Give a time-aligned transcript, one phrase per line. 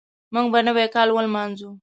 [0.33, 1.69] موږ به نوی کال ولمانځو.